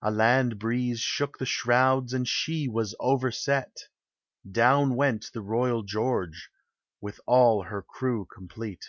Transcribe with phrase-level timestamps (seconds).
[0.00, 3.88] A land breeze shook the shrouds, And she was overset;
[4.50, 6.48] Down went the Royal George,
[7.02, 8.86] With all her crew complete.